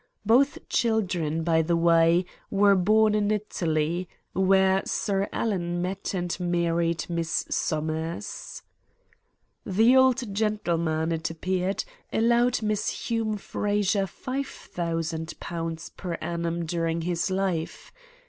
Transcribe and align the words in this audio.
Both 0.25 0.67
children, 0.67 1.43
by 1.43 1.61
the 1.61 1.77
way, 1.77 2.25
were 2.49 2.73
born 2.75 3.13
in 3.13 3.29
Italy, 3.29 4.09
where 4.33 4.81
Sir 4.83 5.29
Alan 5.31 5.79
met 5.79 6.15
and 6.15 6.35
married 6.39 7.05
Miss 7.07 7.45
Somers. 7.51 8.63
"The 9.63 9.95
old 9.95 10.33
gentleman, 10.33 11.11
it 11.11 11.29
appeared, 11.29 11.83
allowed 12.11 12.63
Miss 12.63 12.89
Hume 13.11 13.37
Frazer 13.37 14.05
£5,000 14.05 15.91
per 15.95 16.13
annum 16.15 16.65
during 16.65 17.01
his 17.03 17.29
life. 17.29 17.93